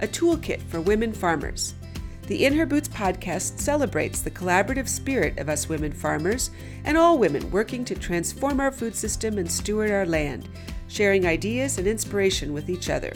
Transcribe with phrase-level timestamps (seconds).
[0.00, 1.74] a toolkit for women farmers.
[2.26, 6.50] The In Her Boots podcast celebrates the collaborative spirit of us women farmers
[6.84, 10.48] and all women working to transform our food system and steward our land,
[10.88, 13.12] sharing ideas and inspiration with each other.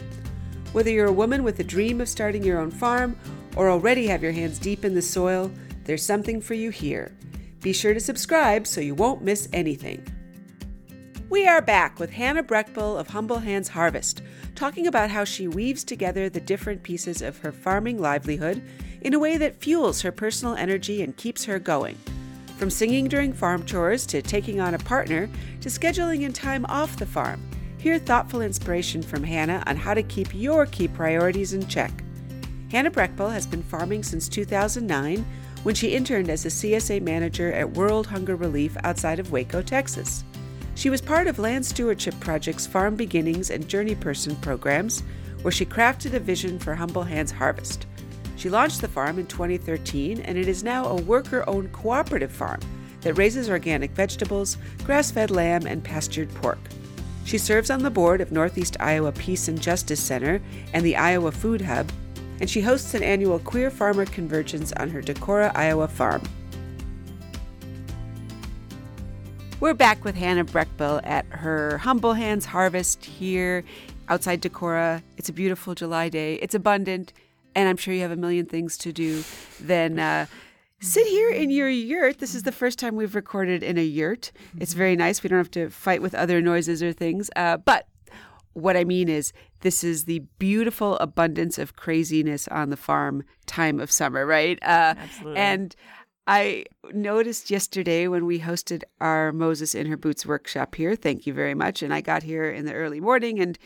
[0.73, 3.17] Whether you're a woman with a dream of starting your own farm
[3.57, 5.51] or already have your hands deep in the soil,
[5.85, 7.11] there's something for you here.
[7.63, 10.07] Be sure to subscribe so you won't miss anything.
[11.31, 14.21] We are back with Hannah Breckbill of Humble Hands Harvest,
[14.57, 18.61] talking about how she weaves together the different pieces of her farming livelihood
[19.03, 21.97] in a way that fuels her personal energy and keeps her going.
[22.59, 26.97] From singing during farm chores to taking on a partner to scheduling in time off
[26.97, 27.41] the farm,
[27.79, 31.93] hear thoughtful inspiration from Hannah on how to keep your key priorities in check.
[32.73, 35.25] Hannah Breckbill has been farming since 2009
[35.63, 40.25] when she interned as a CSA manager at World Hunger Relief outside of Waco, Texas.
[40.81, 45.03] She was part of Land Stewardship Project's Farm Beginnings and Journey Person programs,
[45.43, 47.85] where she crafted a vision for Humble Hands Harvest.
[48.37, 52.61] She launched the farm in 2013, and it is now a worker owned cooperative farm
[53.03, 56.59] that raises organic vegetables, grass fed lamb, and pastured pork.
[57.27, 60.41] She serves on the board of Northeast Iowa Peace and Justice Center
[60.73, 61.93] and the Iowa Food Hub,
[62.41, 66.23] and she hosts an annual Queer Farmer Convergence on her Decorah, Iowa farm.
[69.61, 73.63] We're back with Hannah Breckbill at her Humble Hands Harvest here
[74.09, 75.03] outside Decorah.
[75.19, 76.37] It's a beautiful July day.
[76.37, 77.13] It's abundant,
[77.55, 79.23] and I'm sure you have a million things to do.
[79.61, 80.25] Then uh,
[80.81, 82.21] sit here in your yurt.
[82.21, 84.33] This is the first time we've recorded in a yurt.
[84.59, 85.23] It's very nice.
[85.23, 87.29] We don't have to fight with other noises or things.
[87.37, 87.87] Uh, but
[88.55, 93.79] what I mean is, this is the beautiful abundance of craziness on the farm time
[93.79, 94.59] of summer, right?
[94.63, 95.37] Uh, Absolutely.
[95.39, 95.77] And
[96.31, 100.95] I noticed yesterday when we hosted our Moses in Her Boots workshop here.
[100.95, 101.83] Thank you very much.
[101.83, 103.59] And I got here in the early morning and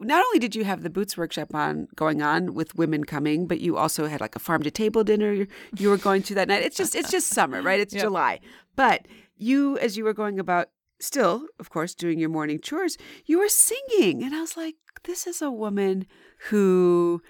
[0.00, 3.60] not only did you have the boots workshop on going on with women coming, but
[3.60, 5.46] you also had like a farm to table dinner
[5.76, 6.62] you were going to that night.
[6.62, 7.78] It's just it's just summer, right?
[7.78, 8.04] It's yep.
[8.04, 8.40] July.
[8.74, 9.06] But
[9.36, 13.50] you as you were going about still, of course, doing your morning chores, you were
[13.50, 14.22] singing.
[14.22, 16.06] And I was like, this is a woman
[16.48, 17.22] who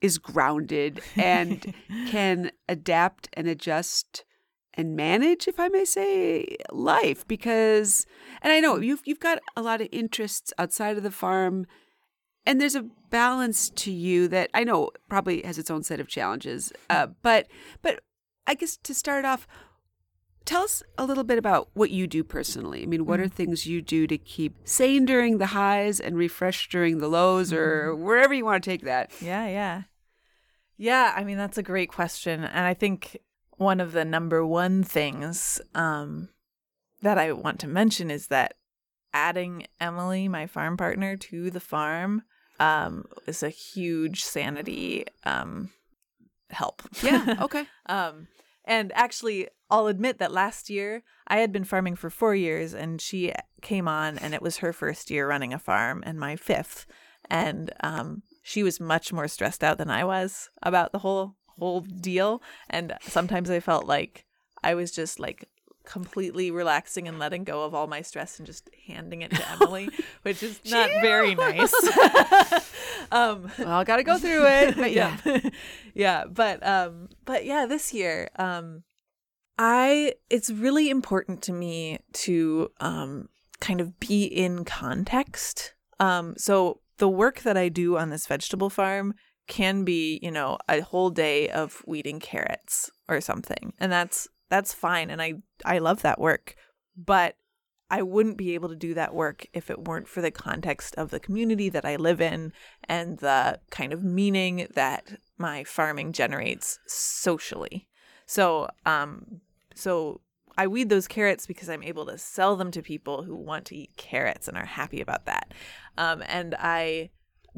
[0.00, 1.74] is grounded and
[2.08, 4.24] can adapt and adjust
[4.74, 7.26] and manage, if I may say, life.
[7.26, 8.06] Because,
[8.42, 11.66] and I know you've you've got a lot of interests outside of the farm,
[12.46, 16.08] and there's a balance to you that I know probably has its own set of
[16.08, 16.72] challenges.
[16.88, 17.48] Uh, but
[17.82, 18.00] but
[18.46, 19.48] I guess to start off,
[20.48, 22.82] tell us a little bit about what you do personally.
[22.82, 23.34] I mean, what are mm-hmm.
[23.34, 27.90] things you do to keep sane during the highs and refreshed during the lows, or
[27.92, 28.02] mm-hmm.
[28.02, 29.10] wherever you want to take that?
[29.20, 29.82] Yeah, yeah.
[30.78, 32.44] Yeah, I mean, that's a great question.
[32.44, 33.18] And I think
[33.58, 36.30] one of the number one things um,
[37.02, 38.54] that I want to mention is that
[39.12, 42.22] adding Emily, my farm partner, to the farm
[42.58, 45.72] um, is a huge sanity um,
[46.48, 46.82] help.
[47.02, 47.66] Yeah, okay.
[47.84, 48.28] um,
[48.68, 53.00] and actually, I'll admit that last year I had been farming for four years and
[53.00, 56.86] she came on and it was her first year running a farm and my fifth.
[57.30, 61.80] And um, she was much more stressed out than I was about the whole whole
[61.80, 62.40] deal
[62.70, 64.24] and sometimes I felt like
[64.62, 65.44] I was just like
[65.88, 69.88] completely relaxing and letting go of all my stress and just handing it to Emily,
[70.22, 71.72] which is not very nice.
[73.10, 74.76] um, well, I got to go through it.
[74.76, 75.16] But yeah,
[75.94, 78.84] yeah, but um, but yeah, this year, um,
[79.56, 85.74] I it's really important to me to um kind of be in context.
[85.98, 89.14] Um, so the work that I do on this vegetable farm
[89.46, 93.72] can be, you know, a whole day of weeding carrots or something.
[93.80, 95.34] And that's that's fine and I
[95.64, 96.54] I love that work.
[96.96, 97.36] But
[97.90, 101.10] I wouldn't be able to do that work if it weren't for the context of
[101.10, 102.52] the community that I live in
[102.84, 107.88] and the kind of meaning that my farming generates socially.
[108.26, 109.40] So, um
[109.74, 110.20] so
[110.58, 113.76] I weed those carrots because I'm able to sell them to people who want to
[113.76, 115.54] eat carrots and are happy about that.
[115.96, 117.10] Um, and I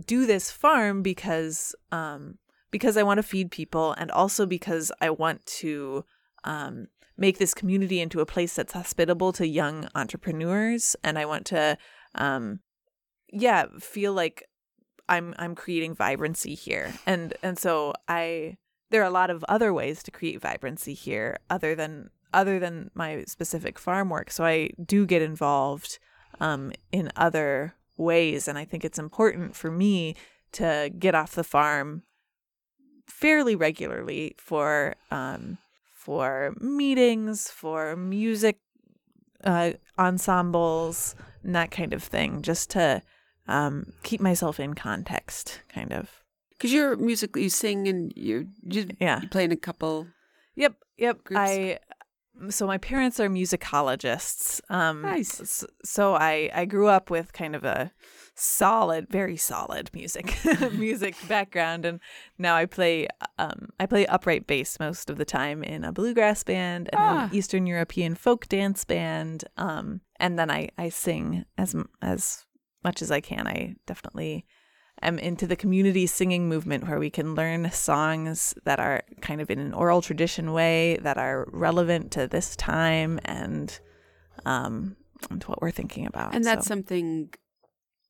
[0.07, 2.37] do this farm because um,
[2.71, 6.05] because I want to feed people, and also because I want to
[6.45, 11.47] um, make this community into a place that's hospitable to young entrepreneurs, and I want
[11.47, 11.77] to,
[12.15, 12.61] um,
[13.33, 14.49] yeah, feel like
[15.09, 16.95] I'm I'm creating vibrancy here.
[17.07, 18.57] And and so I
[18.91, 22.91] there are a lot of other ways to create vibrancy here other than other than
[22.95, 24.31] my specific farm work.
[24.31, 25.99] So I do get involved
[26.41, 30.15] um, in other ways, and I think it's important for me
[30.53, 32.03] to get off the farm
[33.07, 35.59] fairly regularly for um,
[36.11, 38.59] for meetings, for music
[39.45, 41.15] uh, ensembles,
[41.45, 43.01] and that kind of thing, just to
[43.47, 46.11] um, keep myself in context, kind of.
[46.51, 49.21] Because you're musically, you sing and you're, you Yeah.
[49.31, 50.09] play in a couple.
[50.57, 51.23] Yep, yep.
[51.23, 51.39] Groups.
[51.41, 51.79] I
[52.49, 54.61] so my parents are musicologists.
[54.71, 55.65] Um, Nice.
[55.85, 57.93] So I I grew up with kind of a
[58.35, 60.35] solid, very solid music
[60.73, 62.01] music background, and
[62.39, 66.43] now I play um I play upright bass most of the time in a bluegrass
[66.45, 67.25] band and Ah.
[67.25, 69.45] an Eastern European folk dance band.
[69.57, 72.47] Um, and then I I sing as as
[72.83, 73.47] much as I can.
[73.47, 74.47] I definitely
[75.03, 79.51] am into the community singing movement where we can learn songs that are kind of
[79.51, 83.81] in an oral tradition way that are relevant to this time and
[84.45, 84.97] um
[85.31, 86.35] and what we're thinking about.
[86.35, 87.33] And that's So- something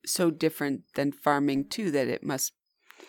[0.06, 2.52] so different than farming too that it must.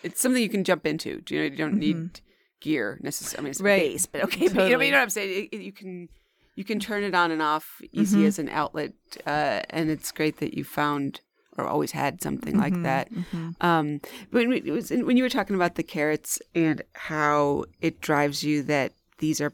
[0.04, 1.22] It's something you can jump into.
[1.22, 1.46] Do you know?
[1.48, 2.22] You don't need
[2.60, 3.38] gear necessarily.
[3.40, 3.66] I mean, it's Mm-hmm.
[3.68, 3.92] Right.
[3.94, 4.48] bass, but okay.
[4.48, 5.48] But you, know, you know what I'm saying?
[5.52, 6.10] It, it- you can
[6.56, 8.26] you can turn it on and off easy Mhm.
[8.28, 8.94] as an outlet,
[9.26, 11.22] uh, and it's great that you found
[11.58, 13.12] or always had something like Mhm, that.
[13.12, 13.56] mhm.
[13.64, 14.02] Um,
[14.32, 18.44] when we- it was when you were talking about the carrots and how it drives
[18.44, 19.54] you that these are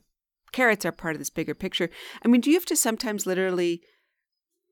[0.52, 1.90] carrots are part of this bigger picture.
[2.24, 3.82] I mean, do you have to sometimes literally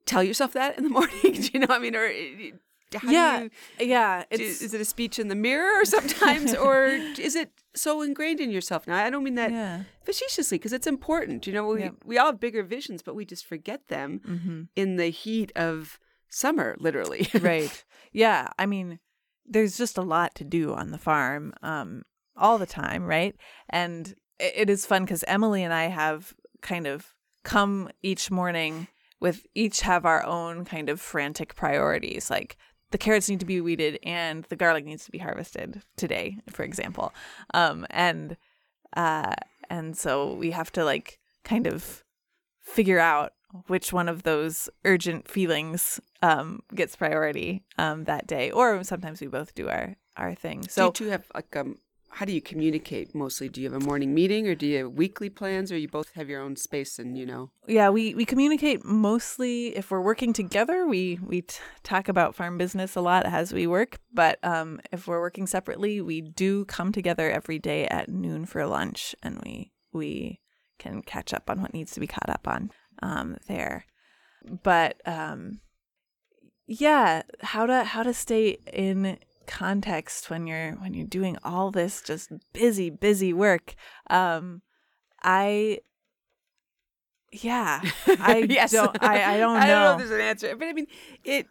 [0.06, 1.20] tell yourself that in the morning?
[1.22, 1.68] do you know?
[1.70, 3.50] I mean, or uh, how yeah, do
[3.84, 3.88] you?
[3.90, 4.24] yeah.
[4.32, 6.86] do- is it a speech in the mirror sometimes, or
[7.20, 8.88] is it so ingrained in yourself?
[8.88, 9.84] Now, I don't mean that yeah.
[10.04, 11.46] facetiously because it's important.
[11.48, 11.90] You know, we Yeah.
[12.06, 16.00] we all have bigger visions, but we just forget them hmm in the heat of
[16.36, 17.28] summer, literally.
[17.42, 17.84] right.
[18.12, 18.50] Yeah.
[18.60, 19.00] I mean,
[19.46, 22.04] there's just a lot to do on the farm um,
[22.36, 23.36] all the time, right?
[23.70, 28.88] And it, is fun because Emily and I have kind of come each morning
[29.22, 32.30] with each have our own kind of frantic priorities.
[32.30, 32.58] Like
[32.92, 36.64] the carrots need to be weeded and the garlic needs to be harvested today, for
[36.64, 37.14] example.
[37.54, 38.36] Um, and
[38.98, 39.36] uh,
[39.70, 42.04] and so we have to like kind of
[42.62, 43.34] figure out
[43.68, 49.28] which one of those urgent feelings um, gets priority um, that day, or sometimes we
[49.28, 50.68] both do our our thing.
[50.68, 51.78] So, do you two have like um?
[52.12, 53.50] How do you communicate mostly?
[53.50, 56.14] Do you have a morning meeting, or do you have weekly plans, or you both
[56.14, 57.52] have your own space and you know?
[57.68, 60.88] yeah, we we communicate mostly if we're working together.
[60.88, 65.08] We we t- talk about farm business a lot as we work, but um, if
[65.08, 69.74] we're working separately, we do come together every day at noon for lunch, and we
[69.92, 70.40] we
[70.78, 73.86] can catch up on what needs to be caught up on um, there.
[74.64, 75.60] But um,
[76.68, 82.02] yeah, how to how to stay in context when you're when you're doing all this
[82.02, 83.76] just busy busy work.
[84.10, 84.62] Um,
[85.24, 85.80] I
[87.32, 88.72] yeah, I yes.
[88.72, 89.60] don't I, I don't know.
[89.60, 90.88] I don't know if there's an answer, but I mean,
[91.24, 91.48] it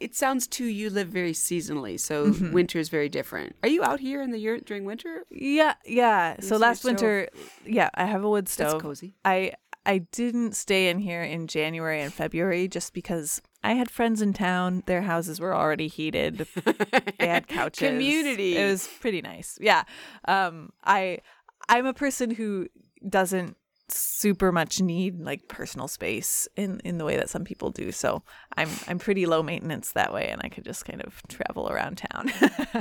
[0.00, 0.64] it sounds too.
[0.64, 2.52] You live very seasonally, so Mhm.
[2.52, 3.54] winter is very different.
[3.62, 5.24] Are you out here in the year during winter?
[5.30, 6.40] Yeah, yeah.
[6.40, 6.90] So last stove.
[6.92, 7.28] winter,
[7.64, 8.72] yeah, I have a wood stove.
[8.72, 9.14] That's cozy.
[9.24, 9.52] I
[9.86, 14.32] I didn't stay in here in January and February just because I had friends in
[14.32, 14.82] town.
[14.86, 16.46] Their houses were already heated.
[17.18, 17.88] They had couches.
[17.90, 18.56] Community.
[18.56, 19.58] It was pretty nice.
[19.60, 19.84] Yeah.
[20.26, 21.18] Um I
[21.68, 22.68] I'm a person who
[23.08, 23.56] doesn't
[23.88, 27.92] super much need like personal space in in the way that some people do.
[27.92, 28.22] So
[28.56, 31.98] I'm I'm pretty low maintenance that way and I could just kind of travel around
[31.98, 32.32] town.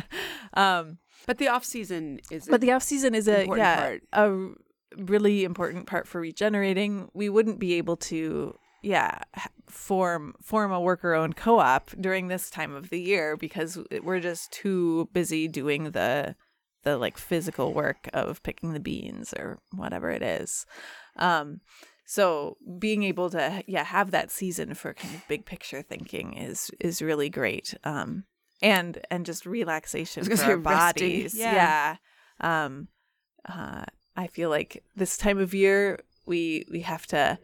[0.53, 2.47] um But the off season is.
[2.49, 4.03] but the off season is a yeah part.
[4.13, 4.49] a
[4.97, 7.09] really important part for regenerating.
[7.13, 9.19] We wouldn't be able to yeah
[9.69, 14.19] form form a worker owned co op during this time of the year because we're
[14.19, 16.35] just too busy doing the
[16.83, 20.65] the like physical work of picking the beans or whatever it is.
[21.15, 21.61] Um,
[22.05, 26.69] so being able to yeah have that season for kind of big picture thinking is
[26.79, 27.73] is really great.
[27.83, 28.25] Um,
[28.61, 31.37] and and just relaxation for our gonna say resting, bodies.
[31.37, 31.97] yeah.
[32.41, 32.65] yeah.
[32.65, 32.87] Um,
[33.47, 33.85] uh,
[34.15, 37.39] I feel like this time of year we we have to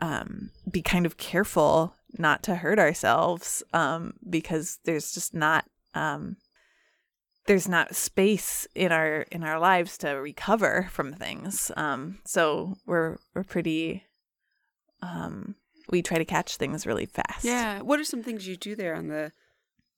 [0.00, 5.64] um, be kind of careful not to hurt ourselves um, because there's just not
[5.94, 6.36] um,
[7.46, 11.70] there's not space in our in our lives to recover from things.
[11.76, 14.04] Um, so we're we're pretty
[15.02, 15.54] um,
[15.88, 17.44] we try to catch things really fast.
[17.44, 17.80] Yeah.
[17.80, 19.32] What are some things you do there on the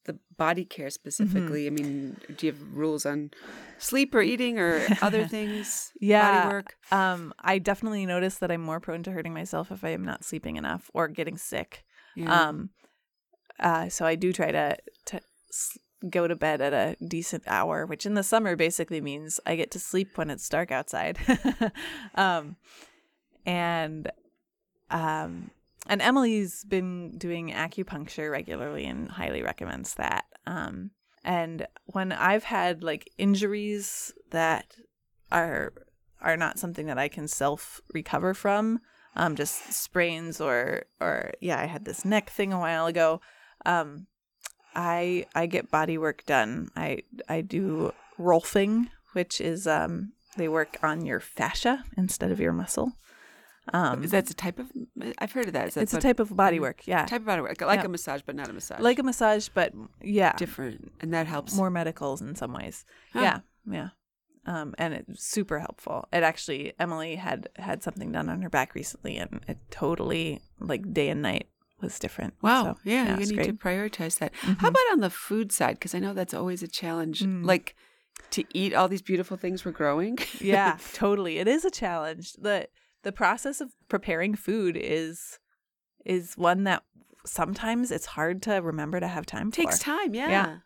[0.09, 1.67] the body care specifically?
[1.67, 1.81] Mm-hmm.
[1.81, 3.31] I mean, do you have rules on
[3.79, 5.93] sleep or eating or other things?
[6.01, 6.43] Yeah.
[6.43, 6.77] Body work.
[6.91, 10.25] Um, I definitely notice that I'm more prone to hurting myself if I am not
[10.25, 11.85] sleeping enough or getting sick.
[12.17, 12.49] Yeah.
[12.49, 12.71] Um,
[13.61, 15.21] uh, so I do try to to
[16.09, 19.71] go to bed at a decent hour, which in the summer basically means I get
[19.73, 21.19] to sleep when it's dark outside.
[22.15, 22.57] um,
[23.45, 24.11] and
[24.91, 25.51] um,
[25.89, 30.25] and Emily's been doing acupuncture regularly and highly recommends that.
[30.47, 30.91] Um,
[31.25, 34.77] and when I've had like injuries that
[35.33, 35.73] are
[36.21, 38.81] are not something that I can self recover from,
[39.17, 43.21] um, just sprains or or yeah, I had this neck thing a while ago.
[43.67, 44.07] Um,
[44.75, 46.69] I I get body work done.
[46.77, 52.53] I I do rolfing, which is um they work on your fascia instead of your
[52.53, 52.93] muscle.
[53.73, 54.71] Um, is that a type of?
[55.19, 55.77] I've heard of that.
[55.77, 56.87] it's a type of body work.
[56.87, 57.87] Yeah, type of body work, like yeah.
[57.87, 58.81] a massage, but not a massage.
[58.81, 59.73] Like a massage, but
[60.03, 62.85] yeah, different, and that helps more medicals in some ways.
[63.13, 63.21] Huh.
[63.21, 63.89] Yeah, yeah,
[64.47, 66.09] um, and it's super helpful.
[66.13, 70.93] It actually, Emily had had something done on her back recently, and it totally like
[70.93, 71.49] day and night
[71.81, 72.35] was different.
[72.43, 73.47] Wow, so, yeah, yeah, you need great.
[73.47, 74.33] to prioritize that.
[74.35, 74.55] Mm-hmm.
[74.55, 75.75] How about on the food side?
[75.75, 77.21] Because I know that's always a challenge.
[77.21, 77.45] Mm.
[77.45, 77.75] Like
[78.31, 80.19] to eat all these beautiful things we're growing.
[80.41, 81.39] yeah, totally.
[81.39, 82.33] It is a challenge.
[82.35, 82.69] The
[83.03, 85.39] the process of preparing food is
[86.05, 86.83] is one that
[87.27, 89.85] sometimes it's hard to remember to have time Takes for.
[89.85, 90.31] time, yeah.
[90.31, 90.57] Yeah.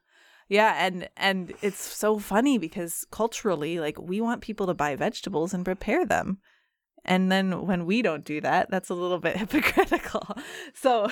[0.48, 5.54] Yeah, and and it's so funny because culturally like we want people to buy vegetables
[5.54, 6.38] and prepare them.
[7.04, 10.36] And then when we don't do that, that's a little bit hypocritical.
[10.74, 11.08] So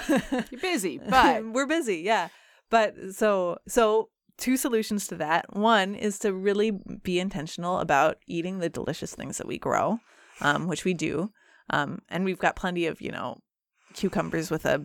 [0.50, 2.28] you're busy, but we're busy, yeah.
[2.68, 5.56] But so so two solutions to that.
[5.56, 6.72] One is to really
[7.02, 10.00] be intentional about eating the delicious things that we grow
[10.40, 11.32] um, which we do.
[11.70, 13.40] Um, and we've got plenty of, you know,
[13.94, 14.84] cucumbers with a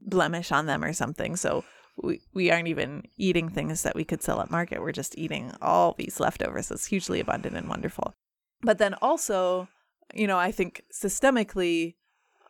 [0.00, 1.36] blemish on them or something.
[1.36, 1.64] So
[2.02, 4.80] we, we aren't even eating things that we could sell at market.
[4.80, 6.70] We're just eating all these leftovers.
[6.70, 8.14] It's hugely abundant and wonderful.
[8.62, 9.68] But then also,
[10.14, 11.96] you know, I think systemically,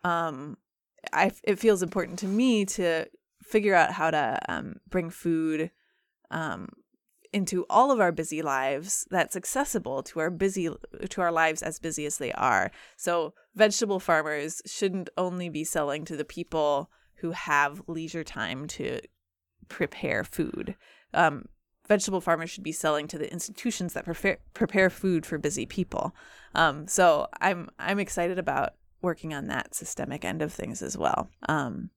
[0.05, 0.59] um,
[1.13, 3.07] I, it feels important to me to
[3.43, 5.71] figure out how to um, bring food
[6.31, 6.69] um,
[7.33, 10.69] into all of our busy lives that's accessible to our busy
[11.09, 12.71] to our lives as busy as they are.
[12.97, 19.01] So vegetable farmers shouldn't only be selling to the people who have leisure time to
[19.69, 20.77] prepare food.
[21.15, 21.47] Um,
[21.89, 26.15] vegetable farmers should be selling to the institutions that prepare prepare food for busy people.
[26.55, 31.29] Um, so I'm I'm excited about working on that systemic end of things as well.
[31.49, 31.91] Um,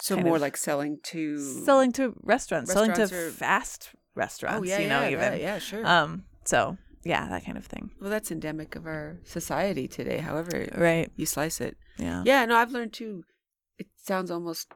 [0.00, 4.60] so more like selling to selling to restaurants, restaurants selling to fast restaurants.
[4.60, 5.86] Oh, yeah, you know, yeah, even yeah, sure.
[5.86, 7.90] Um, so yeah, that kind of thing.
[8.00, 10.18] Well, that's endemic of our society today.
[10.18, 11.76] However, right, you slice it.
[11.98, 12.44] Yeah, yeah.
[12.44, 13.24] No, I've learned too.
[13.78, 14.72] It sounds almost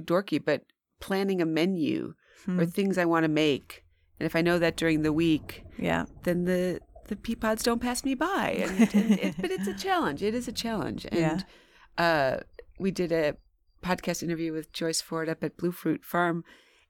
[0.00, 0.62] dorky, but
[1.00, 2.14] planning a menu
[2.44, 2.60] hmm.
[2.60, 3.84] or things I want to make,
[4.18, 7.80] and if I know that during the week, yeah, then the the pea pods don't
[7.80, 8.50] pass me by.
[8.62, 10.22] And, and it, but it's a challenge.
[10.22, 11.06] It is a challenge.
[11.10, 11.44] And
[11.98, 12.04] yeah.
[12.04, 12.40] uh,
[12.78, 13.34] we did a
[13.82, 16.44] podcast interview with Joyce Ford up at Blue Fruit Farm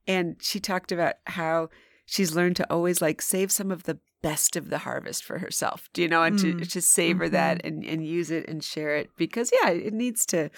[0.08, 1.68] and she talked about how
[2.06, 5.88] she's learned to always like save some of the best of the harvest for herself,
[5.92, 6.58] do you know, and mm.
[6.58, 7.34] to, to savor mm-hmm.
[7.34, 10.50] that and, and use it and share it because yeah, it needs to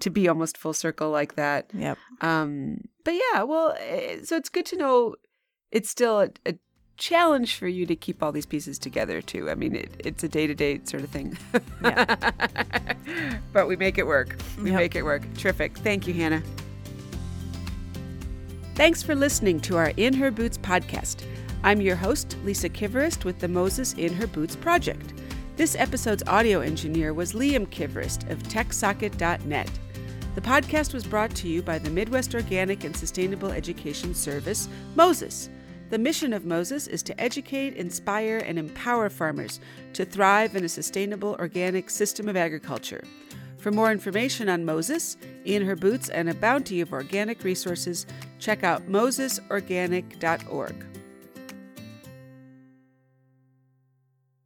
[0.00, 1.70] to be almost full circle like that.
[1.74, 1.98] Yep.
[2.20, 5.16] Um, but yeah, well, eh, so it's good to know
[5.70, 6.54] it's still a, a
[6.96, 9.50] challenge for you to keep all these pieces together too.
[9.50, 11.36] I mean, it, it's a day to day sort of thing.
[11.82, 12.16] Yeah.
[13.52, 14.36] but we make it work.
[14.58, 14.78] We yep.
[14.78, 15.22] make it work.
[15.34, 15.76] Terrific.
[15.78, 16.42] Thank you, Hannah.
[18.74, 21.24] Thanks for listening to our In Her Boots podcast.
[21.62, 25.14] I'm your host, Lisa Kivirist, with the Moses In Her Boots project.
[25.54, 29.70] This episode's audio engineer was Liam Kivirist of TechSocket.net.
[30.34, 35.50] The podcast was brought to you by the Midwest Organic and Sustainable Education Service, Moses.
[35.90, 39.60] The mission of Moses is to educate, inspire, and empower farmers
[39.92, 43.04] to thrive in a sustainable organic system of agriculture.
[43.64, 45.16] For more information on Moses,
[45.46, 48.04] in her boots, and a bounty of organic resources,
[48.38, 50.93] check out mosesorganic.org.